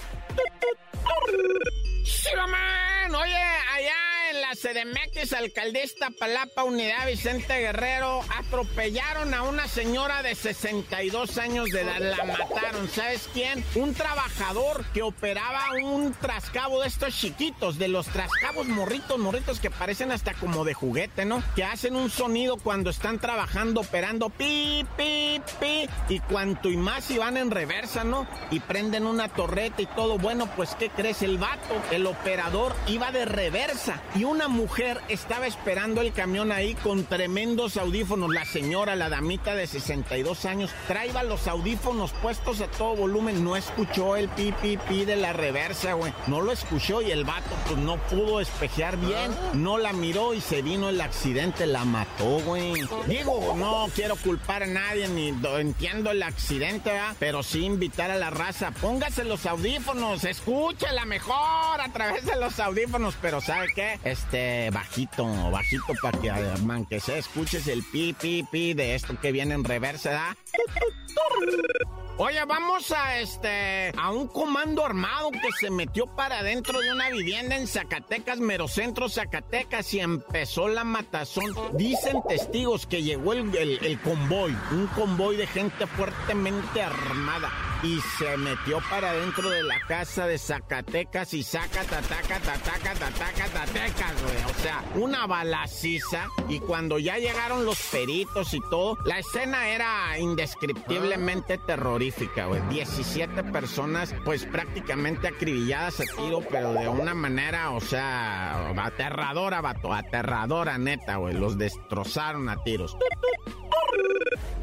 Sí, 2.05 2.29
mamá. 2.35 3.07
Oye, 3.09 3.33
allá 3.33 4.08
en 4.29 4.41
la 4.41 4.51
CDMX, 4.51 5.33
alcaldista 5.33 6.09
Palapa, 6.19 6.63
Unidad 6.63 7.07
Vicente 7.07 7.57
Guerrero, 7.59 8.21
atropellaron 8.37 9.33
a 9.33 9.43
una 9.43 9.67
señora 9.67 10.21
de 10.21 10.35
62 10.35 11.37
años 11.37 11.69
de 11.69 11.81
edad. 11.81 11.99
La 11.99 12.23
mataron. 12.23 12.89
¿Sabes 12.89 13.29
quién? 13.33 13.63
Un 13.75 13.93
trabajador 13.93 14.85
que 14.93 15.01
operaba 15.01 15.71
un 15.83 16.13
trascabo 16.13 16.81
de 16.81 16.87
estos 16.87 17.15
chiquitos, 17.15 17.79
de 17.79 17.87
los 17.87 18.07
trascabos 18.07 18.67
morritos, 18.67 19.17
morritos 19.17 19.59
que 19.59 19.71
parecen 19.71 20.11
hasta 20.11 20.33
como 20.33 20.63
de 20.63 20.73
juguete, 20.73 21.25
¿no? 21.25 21.43
Que 21.55 21.63
hacen 21.63 21.95
un 21.95 22.09
sonido 22.09 22.57
cuando 22.57 22.89
están 22.89 23.19
trabajando, 23.19 23.81
operando 23.81 24.29
pi, 24.29 24.85
pi, 24.95 25.41
pi. 25.59 25.89
Y 26.09 26.19
cuanto 26.19 26.69
y 26.69 26.77
más 26.77 27.09
y 27.09 27.17
van 27.17 27.37
en 27.37 27.51
reversa, 27.51 28.03
¿no? 28.03 28.27
Y 28.51 28.59
prenden 28.59 29.05
una 29.05 29.29
torreta 29.29 29.81
y 29.81 29.87
todo. 29.87 30.17
Bueno, 30.17 30.49
pues, 30.55 30.75
¿qué 30.75 30.89
crees? 30.89 31.21
El 31.23 31.37
vato, 31.37 31.81
el 31.91 32.05
operador, 32.05 32.75
iba 32.87 33.11
de 33.11 33.25
reversa 33.25 34.01
y 34.19 34.25
una 34.25 34.49
mujer 34.49 34.99
estaba 35.07 35.47
esperando 35.47 36.01
el 36.01 36.11
camión 36.11 36.51
ahí 36.51 36.75
con 36.75 37.05
tremendos 37.05 37.77
audífonos. 37.77 38.33
La 38.33 38.43
señora, 38.43 38.97
la 38.97 39.07
damita 39.07 39.55
de 39.55 39.65
62 39.65 40.43
años, 40.43 40.71
traía 40.89 41.23
los 41.23 41.47
audífonos 41.47 42.11
puestos 42.21 42.59
a 42.59 42.67
todo 42.67 42.97
volumen. 42.97 43.45
No 43.45 43.55
escuchó 43.55 44.17
el 44.17 44.27
pi, 44.27 44.51
pi, 44.61 44.75
pi 44.75 45.05
de 45.05 45.15
la 45.15 45.31
reversa, 45.31 45.93
güey. 45.93 46.11
No 46.27 46.41
lo 46.41 46.51
escuchó 46.51 47.01
y 47.01 47.11
el 47.11 47.23
vato 47.23 47.55
pues 47.65 47.77
no 47.77 47.95
pudo 47.95 48.41
espejear 48.41 48.97
bien. 48.97 49.31
No 49.53 49.77
la 49.77 49.93
miró 49.93 50.33
y 50.33 50.41
se 50.41 50.61
vino 50.61 50.89
el 50.89 50.99
accidente, 50.99 51.65
la 51.65 51.85
mató, 51.85 52.39
güey. 52.41 52.73
Digo, 53.07 53.55
no 53.55 53.87
quiero 53.95 54.17
culpar 54.17 54.63
a 54.63 54.67
nadie 54.67 55.07
ni 55.07 55.29
entiendo 55.29 56.11
el 56.11 56.23
accidente, 56.23 56.89
¿verdad? 56.89 57.15
Pero 57.19 57.41
sí 57.41 57.63
invitar 57.63 58.11
a 58.11 58.17
la 58.17 58.31
raza. 58.31 58.71
Póngase 58.71 59.23
los 59.23 59.45
audífonos, 59.45 60.25
escúchela 60.25 61.05
mejor 61.05 61.79
a 61.79 61.87
través 61.93 62.25
de 62.25 62.35
los 62.35 62.59
audífonos. 62.59 63.15
Pero 63.21 63.39
¿sabe 63.39 63.67
qué? 63.73 63.97
Este, 64.11 64.69
bajito, 64.71 65.25
bajito 65.51 65.93
para 66.01 66.19
que, 66.19 66.31
man, 66.63 66.85
que 66.85 66.99
se 66.99 67.17
escuches 67.17 67.67
el 67.67 67.83
pi, 67.83 68.13
pi, 68.13 68.43
pi 68.43 68.73
de 68.73 68.95
esto 68.95 69.19
que 69.19 69.31
viene 69.31 69.55
en 69.55 69.63
reversa, 69.63 70.11
¿da? 70.11 70.37
Oye, 72.17 72.43
vamos 72.43 72.91
a 72.91 73.19
este 73.19 73.93
a 73.97 74.11
un 74.11 74.27
comando 74.27 74.85
armado 74.85 75.31
que 75.31 75.51
se 75.57 75.71
metió 75.71 76.05
para 76.05 76.43
dentro 76.43 76.81
de 76.81 76.91
una 76.91 77.09
vivienda 77.09 77.55
en 77.55 77.65
Zacatecas, 77.65 78.39
Merocentro, 78.39 79.07
Zacatecas, 79.07 79.93
y 79.93 80.01
empezó 80.01 80.67
la 80.67 80.83
matazón. 80.83 81.53
Dicen 81.77 82.21
testigos 82.27 82.85
que 82.85 83.03
llegó 83.03 83.31
el, 83.31 83.55
el 83.55 83.99
convoy, 84.01 84.53
un 84.71 84.87
convoy 84.87 85.37
de 85.37 85.47
gente 85.47 85.87
fuertemente 85.87 86.81
armada 86.81 87.68
y 87.81 88.01
se 88.17 88.35
metió 88.37 88.79
para 88.89 89.13
dentro 89.13 89.49
de 89.49 89.63
la 89.63 89.79
casa 89.87 90.27
de 90.27 90.37
Zacatecas 90.37 91.33
y 91.33 91.43
saca 91.43 91.83
tataca, 91.83 92.39
tataca, 92.39 92.93
tataca, 92.93 93.47
tatecas, 93.53 94.21
güey. 94.21 94.43
O 94.49 94.61
sea, 94.61 94.83
una 94.95 95.27
balaciza. 95.27 96.27
Y 96.49 96.59
cuando 96.59 96.99
ya 96.99 97.17
llegaron 97.17 97.65
los 97.65 97.79
peritos 97.91 98.53
y 98.53 98.59
todo, 98.69 98.97
la 99.05 99.19
escena 99.19 99.69
era 99.69 100.17
indescriptiblemente 100.19 101.57
terrorífica, 101.57 102.47
güey. 102.47 102.61
17 102.69 103.45
personas, 103.45 104.13
pues 104.25 104.45
prácticamente 104.45 105.27
acribilladas 105.29 106.01
a 106.01 106.03
tiro, 106.03 106.41
pero 106.49 106.73
de 106.73 106.87
una 106.89 107.13
manera, 107.13 107.71
o 107.71 107.79
sea, 107.79 108.69
aterradora, 108.69 109.61
vato, 109.61 109.93
aterradora, 109.93 110.77
neta, 110.77 111.15
güey. 111.15 111.35
Los 111.35 111.57
destrozaron 111.57 112.49
a 112.49 112.61
tiros. 112.63 112.97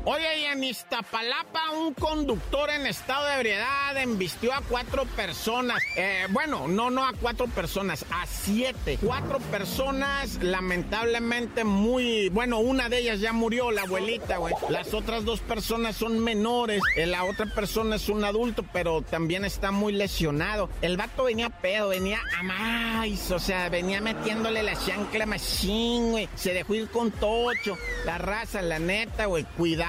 Oye, 0.08 0.38
y 0.38 0.44
en 0.44 0.62
Iztapalapa, 0.62 1.72
un 1.72 1.92
conductor 1.92 2.70
en 2.70 2.86
estado 2.86 3.26
de 3.26 3.34
ebriedad 3.34 3.96
embistió 3.96 4.54
a 4.54 4.60
cuatro 4.60 5.04
personas. 5.04 5.82
Eh, 5.96 6.28
bueno, 6.30 6.68
no, 6.68 6.90
no 6.90 7.04
a 7.04 7.12
cuatro 7.12 7.48
personas, 7.48 8.06
a 8.12 8.24
siete. 8.24 9.00
Cuatro 9.02 9.40
personas, 9.50 10.40
lamentablemente 10.40 11.64
muy. 11.64 12.28
Bueno, 12.28 12.60
una 12.60 12.88
de 12.88 13.00
ellas 13.00 13.18
ya 13.18 13.32
murió, 13.32 13.72
la 13.72 13.82
abuelita, 13.82 14.36
güey. 14.36 14.54
Las 14.68 14.94
otras 14.94 15.24
dos 15.24 15.40
personas 15.40 15.96
son 15.96 16.20
menores. 16.20 16.80
Eh, 16.96 17.06
la 17.06 17.24
otra 17.24 17.46
persona 17.46 17.96
es 17.96 18.08
un 18.08 18.22
adulto, 18.22 18.64
pero 18.72 19.02
también 19.02 19.44
está 19.44 19.72
muy 19.72 19.92
lesionado. 19.92 20.70
El 20.82 20.96
vato 20.96 21.24
venía 21.24 21.50
pedo, 21.50 21.88
venía 21.88 22.20
a 22.38 22.44
más, 22.44 23.32
o 23.32 23.40
sea, 23.40 23.68
venía 23.70 24.00
metiéndole 24.00 24.62
la 24.62 24.76
chancla 24.76 25.26
machine, 25.26 26.10
güey. 26.12 26.28
Se 26.36 26.54
dejó 26.54 26.76
ir 26.76 26.88
con 26.90 27.10
tocho. 27.10 27.76
La 28.04 28.18
raza, 28.18 28.62
la 28.62 28.78
neta, 28.78 29.26
güey, 29.26 29.44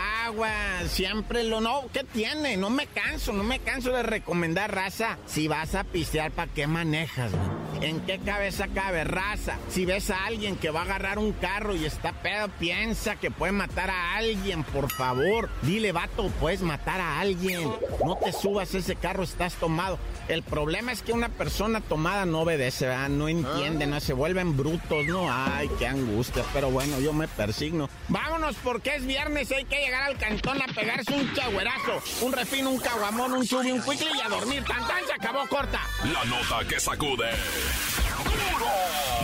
cuidagua. 0.07 0.51
Siempre 0.87 1.43
lo 1.43 1.61
no. 1.61 1.85
¿Qué 1.93 2.03
tiene? 2.03 2.57
No 2.57 2.69
me 2.69 2.87
canso, 2.87 3.33
no 3.33 3.43
me 3.43 3.59
canso 3.59 3.91
de 3.91 4.03
recomendar 4.03 4.73
raza. 4.73 5.17
Si 5.25 5.47
vas 5.47 5.75
a 5.75 5.83
pistear, 5.83 6.31
¿para 6.31 6.51
qué 6.51 6.67
manejas, 6.67 7.31
güey? 7.31 7.66
¿En 7.81 8.01
qué 8.01 8.19
cabeza 8.19 8.67
cabe 8.73 9.03
raza? 9.03 9.57
Si 9.69 9.85
ves 9.85 10.09
a 10.09 10.25
alguien 10.25 10.55
que 10.55 10.71
va 10.71 10.81
a 10.81 10.83
agarrar 10.83 11.19
un 11.19 11.31
carro 11.33 11.75
y 11.75 11.85
está 11.85 12.11
pedo, 12.11 12.49
piensa 12.59 13.15
que 13.15 13.31
puede 13.31 13.51
matar 13.51 13.89
a 13.89 14.15
alguien, 14.15 14.63
por 14.63 14.91
favor. 14.91 15.49
Dile, 15.61 15.91
vato, 15.91 16.29
puedes 16.39 16.61
matar 16.61 16.99
a 16.99 17.19
alguien. 17.19 17.71
No 18.03 18.15
te 18.17 18.31
subas 18.31 18.73
ese 18.73 18.95
carro, 18.95 19.23
estás 19.23 19.53
tomado. 19.55 19.99
El 20.27 20.43
problema 20.43 20.91
es 20.91 21.01
que 21.01 21.13
una 21.13 21.29
persona 21.29 21.81
tomada 21.81 22.25
no 22.25 22.41
obedece, 22.41 22.87
¿verdad? 22.87 23.09
no 23.09 23.29
entiende, 23.29 23.85
no 23.87 23.99
se 23.99 24.13
vuelven 24.13 24.57
brutos, 24.57 25.05
¿no? 25.05 25.27
Ay, 25.31 25.69
qué 25.79 25.87
angustia. 25.87 26.43
Pero 26.53 26.71
bueno, 26.71 26.99
yo 26.99 27.13
me 27.13 27.27
persigno. 27.27 27.89
Vámonos 28.09 28.55
porque 28.63 28.95
es 28.95 29.05
viernes 29.05 29.51
hay 29.51 29.65
que 29.65 29.79
llegar 29.79 30.03
al 30.03 30.17
cantón 30.17 30.61
a 30.61 30.67
pegarse 30.67 31.13
un 31.13 31.33
chagüerazo, 31.33 32.01
un 32.21 32.33
refino, 32.33 32.71
un 32.71 32.79
caguamón, 32.79 33.33
un 33.33 33.45
chubi, 33.45 33.71
un 33.71 33.81
cuicle 33.81 34.09
y 34.17 34.21
a 34.21 34.29
dormir. 34.29 34.63
Tan 34.63 34.87
tan 34.87 35.05
se 35.05 35.13
acabó 35.13 35.47
corta. 35.47 35.81
La 36.11 36.25
nota 36.25 36.67
que 36.67 36.79
sacude. 36.79 37.29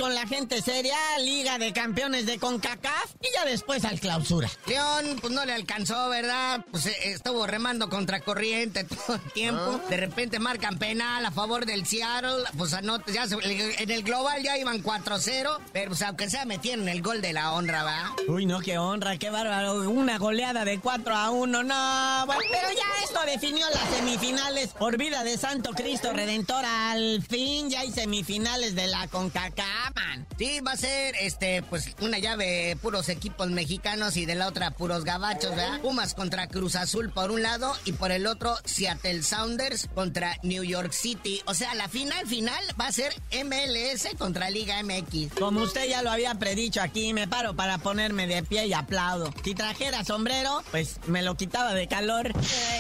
Con 0.09 0.15
la 0.15 0.27
gente 0.27 0.63
seria, 0.63 0.97
Liga 1.21 1.59
de 1.59 1.75
Campeones 1.75 2.25
de 2.25 2.39
CONCACAF 2.39 3.11
y 3.21 3.27
ya 3.35 3.45
después 3.45 3.85
al 3.85 4.01
clausura. 4.01 4.49
León, 4.67 5.19
pues 5.21 5.35
no 5.35 5.45
le 5.45 5.53
alcanzó, 5.53 6.09
¿verdad? 6.09 6.65
Pues 6.71 6.87
eh, 6.87 6.97
estuvo 7.13 7.47
remando 7.47 7.91
contra 7.91 8.21
corriente 8.21 8.85
todo 9.07 9.17
el 9.17 9.33
tiempo. 9.33 9.79
De 9.91 9.99
repente 9.99 10.39
marcan 10.39 10.79
penal 10.79 11.27
a 11.27 11.31
favor 11.31 11.67
del 11.67 11.85
Seattle. 11.85 12.45
Pues 12.57 12.73
anota, 12.73 13.13
ya 13.13 13.27
se- 13.29 13.37
en 13.83 13.91
el 13.91 14.03
global 14.03 14.43
ya 14.43 14.57
iban 14.57 14.83
4-0. 14.83 15.59
Pero 15.75 15.89
pues 15.91 16.01
aunque 16.01 16.31
sea 16.31 16.47
metieron 16.47 16.89
el 16.89 17.03
gol 17.03 17.21
de 17.21 17.35
la 17.35 17.53
honra, 17.53 17.83
¿va? 17.83 18.15
Uy, 18.29 18.47
no, 18.47 18.61
qué 18.61 18.79
honra, 18.79 19.19
qué 19.19 19.29
bárbaro. 19.29 19.91
Una 19.91 20.17
goleada 20.17 20.65
de 20.65 20.81
4 20.81 21.15
a 21.15 21.29
1, 21.31 21.65
no. 21.65 22.23
Bueno, 22.25 22.41
pero 22.51 22.69
ya 22.73 23.05
esto 23.05 23.21
definió 23.27 23.67
las 23.69 23.95
semifinales. 23.95 24.69
Por 24.69 24.97
vida 24.97 25.23
de 25.23 25.37
Santo 25.37 25.73
Cristo 25.73 26.15
Redentor, 26.15 26.65
al 26.65 27.23
fin 27.29 27.69
ya 27.69 27.81
hay 27.81 27.93
semifinales 27.93 28.75
de 28.75 28.87
la 28.87 29.07
CONCACAF, 29.09 29.98
Sí, 30.39 30.61
va 30.61 30.73
a 30.73 30.77
ser, 30.77 31.17
este, 31.21 31.63
pues 31.63 31.97
una 32.01 32.19
llave 32.19 32.77
puros 32.81 33.09
equipos 33.09 33.49
mexicanos 33.51 34.17
y 34.17 34.25
de 34.25 34.37
la 34.37 34.47
otra 34.47 34.71
puros 34.71 35.05
gabachos, 35.05 35.51
¿verdad? 35.57 35.81
Pumas 35.81 36.15
contra 36.15 36.47
Cruz 36.47 36.77
Azul 36.77 37.11
por 37.11 37.33
un 37.33 37.43
lado 37.43 37.75
y 37.85 37.93
por 37.93 38.13
el 38.13 38.27
otro 38.27 38.57
Seattle 38.65 39.23
Sounders 39.23 39.89
contra 39.95 40.37
New 40.45 40.63
York 40.63 40.93
City. 40.93 41.43
O 41.47 41.55
sea, 41.55 41.75
la 41.75 41.89
final 41.89 42.27
final 42.27 42.63
va 42.81 42.87
a 42.87 42.93
ser 42.93 43.13
MLS 43.33 44.17
contra 44.17 44.51
Liga 44.51 44.81
MX. 44.83 45.35
Como 45.39 45.63
usted 45.63 45.89
ya 45.89 46.03
lo 46.03 46.11
había 46.11 46.35
predicho 46.37 46.81
aquí, 46.81 47.13
me 47.13 47.27
paro 47.27 47.57
para 47.57 47.79
ponerme 47.79 48.27
de 48.29 48.45
pie 48.45 48.67
y 48.67 48.73
aplaudo. 48.73 49.33
Si 49.43 49.55
trajera 49.55 50.05
sombrero, 50.05 50.63
pues 50.71 51.01
me 51.07 51.23
lo 51.23 51.37
quitaba 51.37 51.75
de 51.75 51.89
calor. 51.89 52.33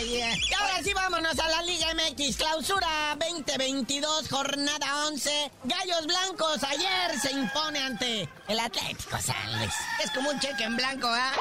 Y 0.07 0.21
ahora 0.21 0.83
sí 0.85 0.93
vámonos 0.95 1.39
a 1.39 1.49
la 1.49 1.63
Liga 1.63 1.89
MX, 1.95 2.37
clausura 2.37 3.17
2022, 3.19 4.29
jornada 4.29 5.07
11. 5.09 5.51
Gallos 5.65 6.07
Blancos 6.07 6.63
ayer 6.63 7.08
se 7.17 7.33
impone 7.33 7.79
ante 7.79 8.29
el 8.49 8.61
Atlético 8.61 9.19
San. 9.21 9.37
Es 10.03 10.11
como 10.15 10.31
un 10.31 10.39
cheque 10.41 10.65
en 10.65 10.77
blanco, 10.77 11.09
¿ah? 11.09 11.33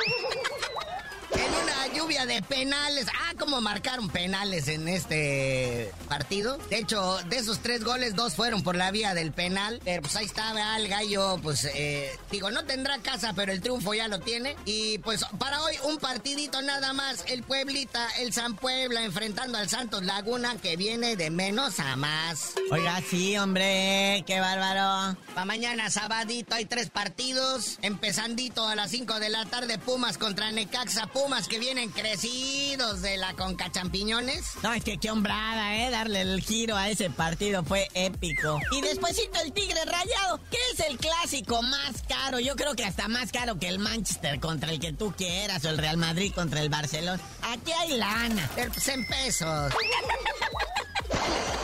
En 1.32 1.54
una 1.64 1.94
lluvia 1.94 2.26
de 2.26 2.42
penales. 2.42 3.08
Ah, 3.10 3.34
como 3.38 3.62
marcaron 3.62 4.10
penales 4.10 4.68
en 4.68 4.88
este 4.88 5.92
partido. 6.08 6.58
De 6.70 6.80
hecho, 6.80 7.18
de 7.30 7.38
esos 7.38 7.60
tres 7.60 7.84
goles, 7.84 8.16
dos 8.16 8.36
fueron 8.36 8.64
por 8.64 8.76
la 8.76 8.92
vía 8.92 9.14
del 9.14 9.32
penal. 9.32 9.82
Pero 9.84 10.02
pues 10.02 10.16
ahí 10.16 10.26
estaba 10.26 10.78
el 10.78 10.88
gallo, 10.88 11.38
pues 11.42 11.66
eh, 11.66 12.18
digo, 12.32 12.52
no 12.52 12.66
tendrá 12.66 12.98
casa, 13.00 13.34
pero 13.36 13.52
el 13.52 13.62
triunfo 13.62 13.94
ya 13.94 14.08
lo 14.08 14.20
tiene. 14.20 14.56
Y 14.66 15.00
pues 15.00 15.26
para 15.38 15.62
hoy 15.62 15.76
un 15.84 15.98
partidito 15.98 16.62
nada 16.62 16.94
más. 16.94 17.24
El 17.28 17.44
Pueblita, 17.44 18.08
el 18.20 18.34
San 18.34 18.56
Puebla 18.56 19.04
enfrentando 19.04 19.58
al 19.58 19.70
Santos 19.70 20.04
Laguna 20.04 20.56
que 20.62 20.78
viene 20.78 21.16
de 21.16 21.30
menos 21.30 21.80
a 21.80 21.96
más. 21.96 22.54
Oiga, 22.72 23.02
sí, 23.08 23.38
hombre, 23.38 24.24
qué 24.26 24.40
bárbaro. 24.40 25.18
Para 25.34 25.46
mañana, 25.46 25.90
sabadito, 25.90 26.56
hay 26.56 26.66
tres 26.66 26.90
partidos. 26.90 27.78
Empezandito 27.82 28.68
a 28.68 28.76
las 28.76 28.92
5 28.92 29.20
de 29.20 29.30
la 29.30 29.46
tarde, 29.46 29.78
Pumas 29.78 30.18
contra 30.18 30.52
Necaxa. 30.52 31.08
Pumas 31.18 31.48
que 31.48 31.58
vienen 31.58 31.90
crecidos 31.90 33.02
de 33.02 33.18
la 33.18 33.34
Conca 33.34 33.72
Champiñones. 33.72 34.52
No, 34.62 34.72
es 34.72 34.84
que 34.84 35.00
qué 35.00 35.10
hombrada, 35.10 35.76
¿eh? 35.76 35.90
Darle 35.90 36.22
el 36.22 36.42
giro 36.42 36.76
a 36.76 36.90
ese 36.90 37.10
partido 37.10 37.64
fue 37.64 37.88
épico. 37.96 38.60
Y 38.72 38.82
despuésito 38.82 39.40
el 39.42 39.52
Tigre 39.52 39.84
Rayado, 39.84 40.40
que 40.52 40.60
es 40.74 40.80
el 40.88 41.00
clásico 41.00 41.64
más 41.64 42.04
caro. 42.08 42.40
Yo 42.40 42.56
creo 42.56 42.76
que 42.76 42.86
hasta 42.86 43.08
más 43.08 43.32
caro 43.32 43.58
que 43.58 43.68
el 43.68 43.80
Manchester 43.80 44.40
contra 44.40 44.70
el 44.70 44.80
que 44.80 44.94
tú 44.94 45.12
quieras 45.18 45.66
o 45.66 45.70
el 45.70 45.80
Real 45.80 45.98
Madrid 45.98 46.32
contra 46.36 46.62
el 46.62 46.70
Barcelona. 46.70 47.20
Aquí 47.42 47.72
hay 47.72 47.98
lana. 47.98 48.48
Pero, 48.56 48.72
pues, 48.72 48.88
en 48.88 49.08
pesos. 49.08 49.74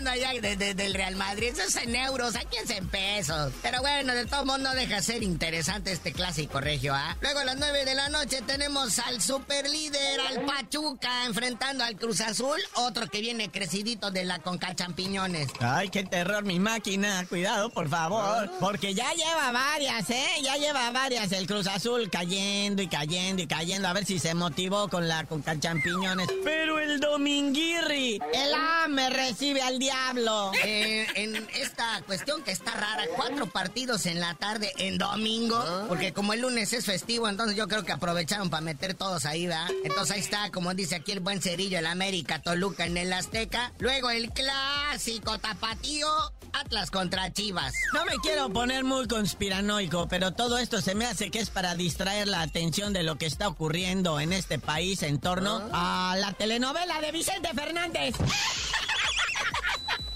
Usted 0.00 0.12
está 0.14 0.30
hablando 0.30 0.40
hablando 0.40 0.64
allá 0.64 0.74
del 0.74 0.94
Real 0.94 1.16
Madrid. 1.16 1.48
Eso 1.48 1.62
es 1.62 1.76
en 1.76 1.94
euros, 1.94 2.34
aquí 2.36 2.56
es 2.62 2.70
en 2.70 2.88
pesos. 2.88 3.52
Pero 3.62 3.80
bueno, 3.80 4.14
de 4.14 4.26
todo 4.26 4.44
modo 4.44 4.70
deja 4.74 5.02
ser 5.02 5.22
interesante 5.22 5.92
este 5.92 6.12
clásico 6.12 6.60
regio, 6.60 6.94
¿ah? 6.94 7.16
Luego 7.20 7.40
a 7.40 7.44
las 7.44 7.56
9 7.56 7.84
de 7.84 7.94
la 7.94 8.08
noche 8.08 8.42
tenemos 8.46 8.98
al 8.98 9.20
superlíder, 9.20 10.20
al 10.20 10.44
Pachuca, 10.44 11.26
enfrentando 11.26 11.84
al 11.84 11.96
Cruz 11.96 12.20
Azul. 12.20 12.58
Otro 12.74 13.08
que 13.08 13.20
viene 13.20 13.50
crecidito 13.50 14.10
de 14.10 14.24
la 14.24 14.38
Conca 14.38 14.74
Champiñones. 14.74 15.48
Ay, 15.60 15.88
qué 15.88 16.04
terror, 16.04 16.44
mi 16.44 16.58
máquina. 16.58 17.26
Cuidado, 17.28 17.70
por 17.70 17.88
favor. 17.88 18.48
Ah. 18.50 18.56
Porque 18.60 18.94
ya 18.94 19.12
lleva 19.12 19.52
varias, 19.52 20.08
¿eh? 20.10 20.28
Ya 20.42 20.56
lleva 20.56 20.90
varias 20.90 21.32
el 21.32 21.46
Cruz 21.46 21.66
Azul 21.66 22.08
cayendo 22.10 22.82
y 22.82 22.88
cayendo 22.88 23.42
y 23.42 23.46
cayendo. 23.46 23.88
A 23.88 23.92
ver 23.92 24.04
si 24.04 24.18
se 24.18 24.34
motivó 24.34 24.88
con 24.88 25.08
la 25.08 25.24
Conca 25.24 25.58
Champiñones. 25.58 26.28
Pero 26.44 26.78
el 26.78 27.00
Dominguirri, 27.00 28.20
el 28.32 28.54
A 28.54 28.88
me 28.88 29.10
recibe 29.10 29.62
al 29.62 29.78
diablo. 29.90 30.52
Eh, 30.64 31.06
en 31.14 31.48
esta 31.54 32.02
cuestión 32.06 32.42
que 32.42 32.52
está 32.52 32.72
rara, 32.72 33.04
cuatro 33.16 33.46
partidos 33.46 34.06
en 34.06 34.20
la 34.20 34.34
tarde 34.34 34.72
en 34.78 34.98
domingo, 34.98 35.56
ah. 35.56 35.86
porque 35.88 36.12
como 36.12 36.32
el 36.32 36.40
lunes 36.40 36.72
es 36.72 36.86
festivo, 36.86 37.28
entonces 37.28 37.56
yo 37.56 37.66
creo 37.66 37.84
que 37.84 37.92
aprovecharon 37.92 38.50
para 38.50 38.60
meter 38.60 38.94
todos 38.94 39.26
ahí, 39.26 39.46
¿va? 39.46 39.66
Entonces 39.84 40.14
ahí 40.14 40.20
está, 40.20 40.50
como 40.50 40.74
dice 40.74 40.96
aquí 40.96 41.12
el 41.12 41.20
buen 41.20 41.42
cerillo, 41.42 41.78
el 41.78 41.86
América 41.86 42.40
Toluca 42.40 42.86
en 42.86 42.96
el 42.96 43.12
Azteca. 43.12 43.72
Luego 43.78 44.10
el 44.10 44.30
clásico 44.30 45.38
tapatío 45.38 46.06
Atlas 46.52 46.90
contra 46.90 47.32
Chivas. 47.32 47.72
No 47.92 48.04
me 48.04 48.16
quiero 48.22 48.50
poner 48.50 48.84
muy 48.84 49.06
conspiranoico, 49.08 50.08
pero 50.08 50.32
todo 50.32 50.58
esto 50.58 50.80
se 50.80 50.94
me 50.94 51.06
hace 51.06 51.30
que 51.30 51.40
es 51.40 51.50
para 51.50 51.74
distraer 51.74 52.28
la 52.28 52.42
atención 52.42 52.92
de 52.92 53.02
lo 53.02 53.16
que 53.16 53.26
está 53.26 53.48
ocurriendo 53.48 54.20
en 54.20 54.32
este 54.32 54.58
país 54.58 55.02
en 55.02 55.20
torno 55.20 55.68
ah. 55.72 56.12
a 56.12 56.16
la 56.16 56.32
telenovela 56.32 57.00
de 57.00 57.12
Vicente 57.12 57.50
Fernández. 57.54 58.14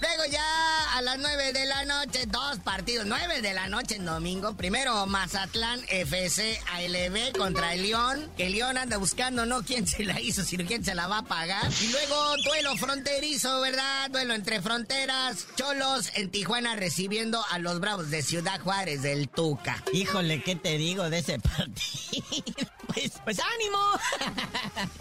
Luego 0.05 0.31
ya 0.31 0.99
a 0.99 1.01
las 1.01 1.19
9 1.19 1.55
de 1.55 1.65
la 1.65 1.87
noche, 1.87 2.27
dos 2.27 2.59
partidos, 2.59 3.07
9 3.07 3.41
de 3.41 3.55
la 3.55 3.69
noche 3.69 3.97
en 3.97 4.05
domingo. 4.05 4.55
Primero 4.55 5.07
Mazatlán 5.07 5.81
FC 5.89 6.61
ALB 6.75 7.33
contra 7.39 7.73
el 7.73 7.85
León, 7.85 8.31
que 8.37 8.51
León 8.51 8.77
anda 8.77 8.99
buscando, 8.99 9.47
¿no? 9.47 9.63
¿Quién 9.63 9.87
se 9.87 10.05
la 10.05 10.21
hizo? 10.21 10.45
Si 10.45 10.59
quién 10.59 10.85
se 10.85 10.95
la 10.95 11.07
va 11.07 11.19
a 11.19 11.23
pagar. 11.23 11.71
Y 11.81 11.89
luego 11.89 12.35
duelo 12.45 12.77
fronterizo, 12.77 13.63
¿verdad? 13.63 14.11
Duelo 14.11 14.35
entre 14.35 14.61
fronteras. 14.61 15.47
Cholos 15.57 16.11
en 16.17 16.31
Tijuana 16.31 16.77
recibiendo 16.77 17.43
a 17.51 17.59
los 17.59 17.81
Bravos 17.81 18.11
de 18.11 18.23
Ciudad 18.23 18.61
Juárez 18.61 19.01
del 19.01 19.31
Tuca. 19.31 19.83
Híjole, 19.95 20.43
¿qué 20.43 20.55
te 20.55 20.77
digo 20.77 21.09
de 21.09 21.21
ese 21.21 21.39
partido? 21.41 22.74
Pues, 22.95 23.13
pues 23.25 23.41
ánimo. 23.41 23.79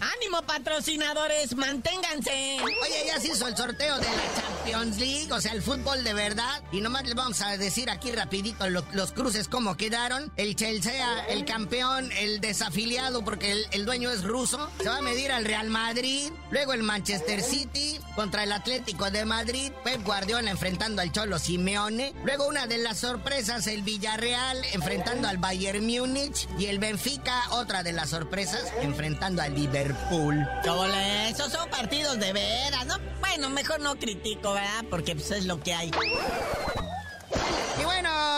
ánimo, 0.16 0.42
patrocinadores, 0.42 1.54
manténganse. 1.54 2.58
Oye, 2.62 3.04
ya 3.06 3.20
se 3.20 3.28
hizo 3.28 3.46
el 3.46 3.56
sorteo 3.56 3.96
de 3.98 4.06
la 4.06 4.42
Champions 4.42 4.98
League, 4.98 5.32
o 5.32 5.40
sea, 5.40 5.52
el 5.52 5.62
fútbol 5.62 6.02
de 6.02 6.12
verdad. 6.12 6.62
Y 6.72 6.80
nomás 6.80 7.04
les 7.04 7.14
vamos 7.14 7.40
a 7.40 7.56
decir 7.56 7.90
aquí 7.90 8.10
rapidito 8.10 8.68
los, 8.68 9.12
cruces 9.12 9.48
cómo 9.48 9.76
quedaron. 9.76 10.32
El 10.36 10.56
Chelsea, 10.56 11.24
el 11.26 11.44
campeón, 11.44 12.10
el 12.12 12.40
desafiliado, 12.40 13.24
porque 13.24 13.52
el, 13.52 13.66
el, 13.70 13.84
dueño 13.84 14.10
es 14.10 14.24
ruso, 14.24 14.70
se 14.82 14.88
va 14.88 14.98
a 14.98 15.02
medir 15.02 15.30
al 15.30 15.44
Real 15.44 15.68
Madrid. 15.68 16.32
Luego 16.50 16.72
el 16.72 16.82
Manchester 16.82 17.42
City 17.42 18.00
contra 18.16 18.42
el 18.42 18.52
Atlético 18.52 19.10
de 19.10 19.24
Madrid. 19.24 19.72
Pep 19.84 20.02
Guardiola 20.04 20.50
enfrentando 20.50 21.00
al 21.00 21.12
Cholo 21.12 21.38
Simeone. 21.38 22.12
Luego 22.24 22.48
una 22.48 22.66
de 22.66 22.78
las 22.78 22.98
sorpresas, 22.98 23.66
el 23.68 23.82
Villarreal 23.82 24.64
enfrentando 24.72 25.28
al 25.28 25.38
Bayern 25.38 25.86
Múnich. 25.86 26.48
Y 26.58 26.66
el 26.66 26.80
Benfica, 26.80 27.40
otra 27.50 27.83
de 27.84 27.92
las 27.92 28.10
sorpresas, 28.10 28.72
enfrentando 28.80 29.42
al 29.42 29.54
Liverpool. 29.54 30.36
Chole, 30.64 31.28
esos 31.28 31.52
son 31.52 31.68
partidos 31.68 32.18
de 32.18 32.32
veras, 32.32 32.86
¿no? 32.86 32.96
Bueno, 33.20 33.50
mejor 33.50 33.80
no 33.80 33.96
critico, 33.96 34.54
¿verdad? 34.54 34.84
Porque 34.90 35.14
pues, 35.14 35.30
es 35.30 35.44
lo 35.44 35.60
que 35.60 35.74
hay. 35.74 35.90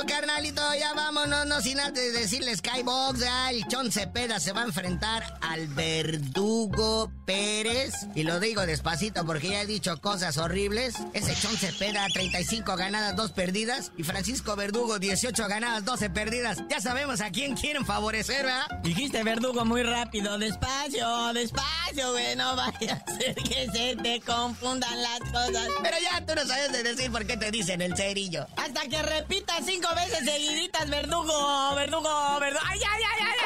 Carnalito, 0.07 0.63
ya 0.79 0.95
vámonos, 0.95 1.47
no 1.47 1.61
sin 1.61 1.81
antes 1.81 2.13
de 2.13 2.21
decirles 2.21 2.59
Skybox, 2.59 3.21
ya 3.21 3.51
el 3.51 3.67
Chon 3.67 3.91
Cepeda 3.91 4.39
se 4.39 4.53
va 4.53 4.63
a 4.63 4.65
enfrentar 4.65 5.39
al 5.41 5.67
Verdugo 5.69 7.11
Pérez. 7.25 7.93
Y 8.15 8.23
lo 8.23 8.39
digo 8.39 8.65
despacito 8.67 9.27
porque 9.27 9.49
ya 9.49 9.63
he 9.63 9.67
dicho 9.67 10.01
cosas 10.01 10.39
horribles. 10.39 10.95
Ese 11.13 11.35
Chon 11.35 11.57
Cepeda, 11.57 12.07
35 12.13 12.77
ganadas, 12.77 13.17
2 13.17 13.33
perdidas. 13.33 13.93
Y 13.97 14.05
Francisco 14.05 14.55
Verdugo, 14.55 14.99
18 14.99 15.49
ganadas, 15.49 15.85
12 15.85 16.11
perdidas. 16.11 16.59
Ya 16.69 16.81
sabemos 16.81 17.21
a 17.21 17.31
quién 17.31 17.57
quieren 17.57 17.85
favorecer, 17.85 18.45
¿verdad? 18.45 18.67
Dijiste 18.83 19.23
Verdugo 19.25 19.65
muy 19.65 19.83
rápido, 19.83 20.39
despacio, 20.39 21.33
despacio, 21.35 22.13
güey, 22.13 22.37
no 22.37 22.55
vaya 22.55 23.03
a 23.05 23.11
ser 23.19 23.35
que 23.35 23.69
se 23.73 23.97
te 23.97 24.21
confundan 24.21 25.03
las 25.03 25.21
cosas. 25.21 25.69
Pero 25.83 25.97
ya 26.01 26.25
tú 26.25 26.35
no 26.35 26.47
sabes 26.47 26.73
de 26.73 26.83
decir 26.83 27.11
por 27.11 27.27
qué 27.27 27.37
te 27.37 27.51
dicen 27.51 27.83
el 27.83 27.97
cerillo. 27.97 28.47
Hasta 28.57 28.83
que 28.89 29.03
repita 29.03 29.55
cinco 29.65 29.89
veces 29.97 30.25
seguiditas, 30.25 30.89
verdugo, 30.89 31.75
verdugo, 31.75 32.39
verdugo. 32.39 32.65
¡Ay, 32.69 32.79
ay, 32.89 33.03
ay, 33.11 33.21
ay! 33.27 33.37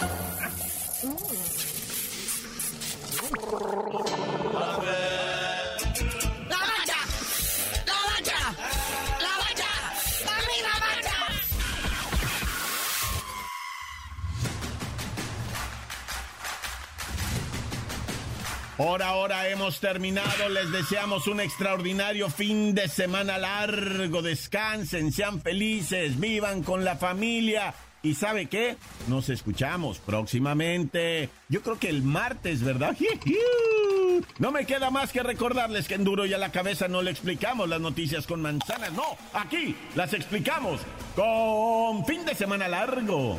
¡La 0.00 0.15
Por 18.76 19.02
ahora 19.02 19.48
hemos 19.48 19.80
terminado. 19.80 20.50
Les 20.50 20.70
deseamos 20.70 21.26
un 21.28 21.40
extraordinario 21.40 22.28
fin 22.28 22.74
de 22.74 22.88
semana 22.88 23.38
largo. 23.38 24.20
Descansen, 24.20 25.12
sean 25.12 25.40
felices, 25.40 26.20
vivan 26.20 26.62
con 26.62 26.84
la 26.84 26.96
familia. 26.96 27.74
¿Y 28.02 28.14
sabe 28.14 28.46
qué? 28.46 28.76
Nos 29.08 29.30
escuchamos 29.30 29.98
próximamente. 29.98 31.30
Yo 31.48 31.62
creo 31.62 31.78
que 31.78 31.88
el 31.88 32.02
martes, 32.02 32.62
¿verdad? 32.62 32.96
No 34.38 34.50
me 34.50 34.64
queda 34.64 34.90
más 34.90 35.12
que 35.12 35.22
recordarles 35.22 35.88
que 35.88 35.94
en 35.94 36.04
Duro 36.04 36.24
y 36.24 36.32
a 36.32 36.38
la 36.38 36.50
cabeza 36.50 36.88
no 36.88 37.02
le 37.02 37.10
explicamos 37.10 37.68
las 37.68 37.80
noticias 37.80 38.26
con 38.26 38.40
manzanas. 38.40 38.92
No, 38.92 39.04
aquí 39.34 39.76
las 39.94 40.14
explicamos 40.14 40.80
con 41.14 42.06
fin 42.06 42.24
de 42.24 42.34
semana 42.34 42.66
largo. 42.66 43.38